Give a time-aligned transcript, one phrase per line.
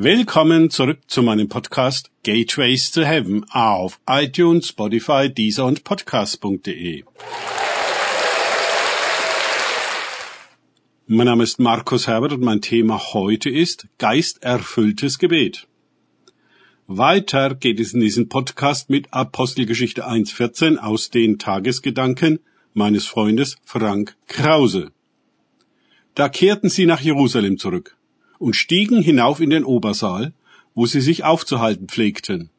[0.00, 7.02] Willkommen zurück zu meinem Podcast Gateways to Heaven auf iTunes, Spotify, Deezer und Podcast.de.
[11.08, 15.66] Mein Name ist Markus Herbert und mein Thema heute ist geisterfülltes Gebet.
[16.86, 22.38] Weiter geht es in diesem Podcast mit Apostelgeschichte 1.14 aus den Tagesgedanken
[22.72, 24.92] meines Freundes Frank Krause.
[26.14, 27.97] Da kehrten sie nach Jerusalem zurück
[28.38, 30.32] und stiegen hinauf in den Obersaal,
[30.74, 32.50] wo sie sich aufzuhalten pflegten,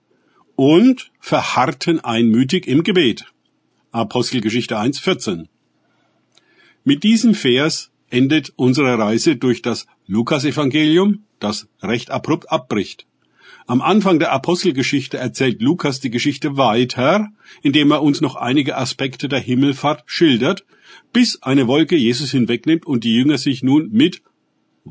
[0.56, 3.26] und verharrten einmütig im Gebet.
[3.92, 5.48] Apostelgeschichte 1,14.
[6.84, 13.06] Mit diesem Vers endet unsere Reise durch das Lukasevangelium, das recht abrupt abbricht.
[13.68, 19.30] Am Anfang der Apostelgeschichte erzählt Lukas die Geschichte weiter, indem er uns noch einige Aspekte
[19.30, 20.66] der Himmelfahrt schildert,
[21.14, 24.24] bis eine Wolke Jesus hinwegnimmt und die Jünger sich nun mit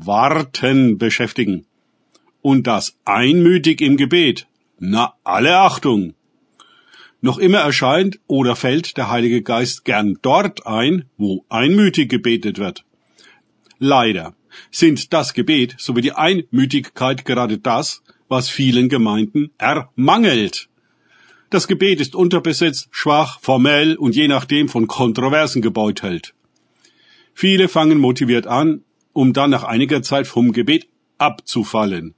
[0.05, 1.65] Warten beschäftigen.
[2.41, 4.47] Und das einmütig im Gebet.
[4.79, 6.13] Na, alle Achtung!
[7.21, 12.85] Noch immer erscheint oder fällt der Heilige Geist gern dort ein, wo einmütig gebetet wird.
[13.77, 14.35] Leider
[14.71, 20.69] sind das Gebet sowie die Einmütigkeit gerade das, was vielen Gemeinden ermangelt.
[21.49, 26.35] Das Gebet ist unterbesetzt, schwach, formell und je nachdem von Kontroversen gebeutelt.
[27.33, 32.15] Viele fangen motiviert an, um dann nach einiger Zeit vom Gebet abzufallen.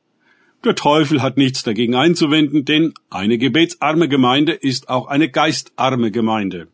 [0.64, 6.68] Der Teufel hat nichts dagegen einzuwenden, denn eine gebetsarme Gemeinde ist auch eine geistarme Gemeinde.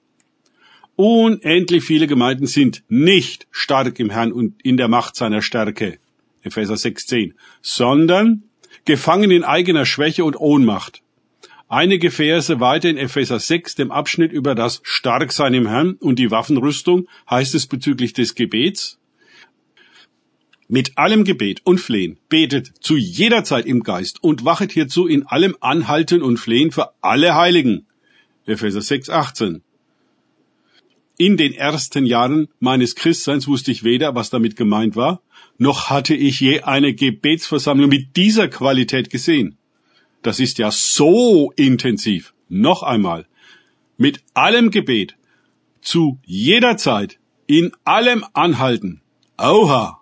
[0.98, 6.00] Unendlich viele Gemeinden sind nicht stark im Herrn und in der Macht seiner Stärke,
[6.42, 8.44] Epheser 6,10, sondern
[8.84, 11.02] gefangen in eigener Schwäche und Ohnmacht.
[11.70, 16.32] Einige Verse weiter in Epheser 6, dem Abschnitt über das Starksein im Herrn und die
[16.32, 18.98] Waffenrüstung, heißt es bezüglich des Gebets,
[20.68, 25.26] mit allem Gebet und Flehen betet zu jeder Zeit im Geist und wachet hierzu in
[25.26, 27.86] allem Anhalten und Flehen für alle Heiligen.
[28.46, 29.62] Epheser 6, 18.
[31.18, 35.22] In den ersten Jahren meines Christseins wusste ich weder, was damit gemeint war,
[35.58, 39.58] noch hatte ich je eine Gebetsversammlung mit dieser Qualität gesehen.
[40.22, 42.34] Das ist ja so intensiv.
[42.50, 43.26] Noch einmal.
[43.98, 45.16] Mit allem Gebet,
[45.82, 49.02] zu jeder Zeit, in allem Anhalten.
[49.38, 50.02] Oha!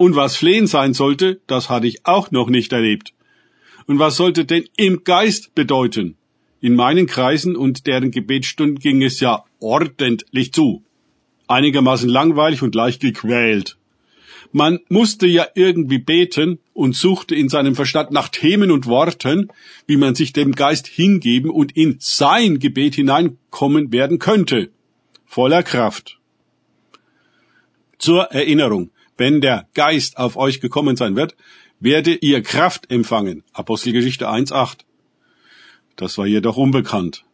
[0.00, 3.12] Und was Flehen sein sollte, das hatte ich auch noch nicht erlebt.
[3.84, 6.16] Und was sollte denn im Geist bedeuten?
[6.62, 10.82] In meinen Kreisen und deren Gebetsstunden ging es ja ordentlich zu.
[11.48, 13.76] Einigermaßen langweilig und leicht gequält.
[14.52, 19.48] Man musste ja irgendwie beten und suchte in seinem Verstand nach Themen und Worten,
[19.86, 24.70] wie man sich dem Geist hingeben und in sein Gebet hineinkommen werden könnte.
[25.26, 26.18] Voller Kraft.
[27.98, 31.36] Zur Erinnerung wenn der Geist auf euch gekommen sein wird,
[31.78, 33.44] werde ihr Kraft empfangen.
[33.52, 34.78] Apostelgeschichte 1.8.
[35.94, 37.24] Das war jedoch unbekannt.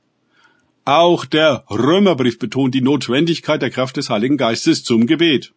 [0.84, 5.52] Auch der Römerbrief betont die Notwendigkeit der Kraft des Heiligen Geistes zum Gebet.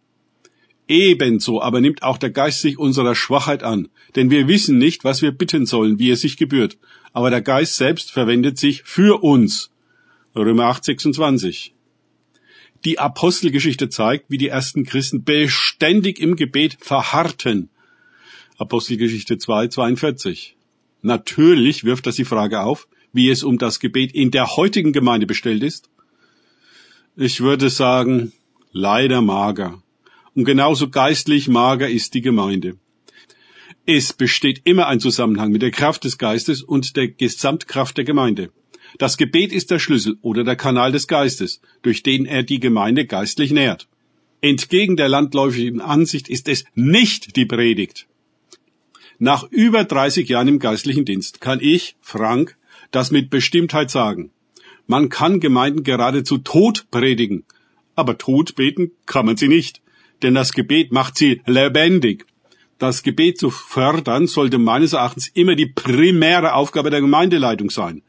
[0.88, 5.22] Ebenso aber nimmt auch der Geist sich unserer Schwachheit an, denn wir wissen nicht, was
[5.22, 6.78] wir bitten sollen, wie es sich gebührt.
[7.12, 9.72] Aber der Geist selbst verwendet sich für uns.
[10.36, 11.74] Römer 8, 26.
[12.86, 17.70] Die Apostelgeschichte zeigt, wie die ersten Christen beständig im Gebet verharrten.
[18.58, 20.56] Apostelgeschichte 2, 42.
[21.02, 25.28] Natürlich wirft das die Frage auf, wie es um das Gebet in der heutigen Gemeinde
[25.28, 25.90] bestellt ist.
[27.16, 28.32] Ich würde sagen,
[28.72, 29.82] leider mager.
[30.36, 32.78] Und genauso geistlich mager ist die Gemeinde.
[33.86, 38.52] Es besteht immer ein Zusammenhang mit der Kraft des Geistes und der Gesamtkraft der Gemeinde.
[38.98, 43.06] Das Gebet ist der Schlüssel oder der Kanal des Geistes, durch den er die Gemeinde
[43.06, 43.88] geistlich nährt.
[44.42, 48.08] Entgegen der landläufigen Ansicht ist es nicht die Predigt.
[49.20, 52.58] Nach über 30 Jahren im geistlichen Dienst kann ich, Frank,
[52.92, 54.32] das mit Bestimmtheit sagen.
[54.88, 57.44] Man kann Gemeinden geradezu tot predigen,
[57.96, 59.82] aber tot beten kann man sie nicht,
[60.24, 62.26] denn das Gebet macht sie lebendig.
[62.78, 68.04] Das Gebet zu fördern sollte meines Erachtens immer die primäre Aufgabe der Gemeindeleitung sein.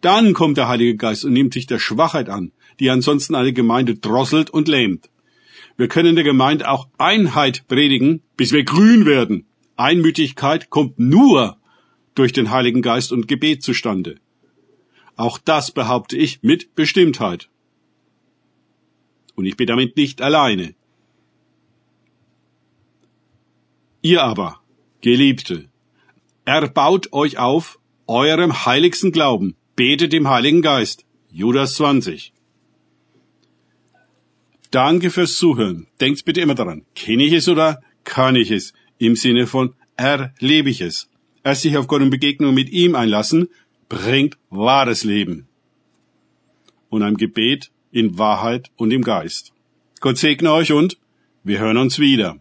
[0.00, 3.96] Dann kommt der Heilige Geist und nimmt sich der Schwachheit an, die ansonsten eine Gemeinde
[3.96, 5.10] drosselt und lähmt.
[5.76, 9.46] Wir können der Gemeinde auch Einheit predigen, bis wir grün werden.
[9.76, 11.56] Einmütigkeit kommt nur
[12.14, 14.16] durch den Heiligen Geist und Gebet zustande.
[15.16, 17.48] Auch das behaupte ich mit Bestimmtheit.
[19.34, 20.74] Und ich bin damit nicht alleine.
[24.02, 24.60] Ihr aber,
[25.02, 25.68] Geliebte,
[26.44, 31.06] erbaut euch auf eurem heiligsten Glauben, Betet dem Heiligen Geist.
[31.30, 32.34] Judas 20.
[34.70, 35.86] Danke fürs Zuhören.
[36.02, 36.84] Denkt bitte immer daran.
[36.94, 38.74] Kenne ich es oder kann ich es?
[38.98, 41.08] Im Sinne von erlebe ich es.
[41.44, 43.48] Erst sich auf Gott und Begegnung mit ihm einlassen,
[43.88, 45.48] bringt wahres Leben.
[46.90, 49.54] Und ein Gebet in Wahrheit und im Geist.
[50.00, 50.98] Gott segne euch und
[51.42, 52.38] wir hören uns wieder.